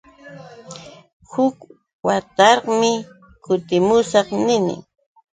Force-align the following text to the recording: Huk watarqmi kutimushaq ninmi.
Huk 1.31 1.57
watarqmi 2.07 2.91
kutimushaq 3.43 4.27
ninmi. 4.45 4.75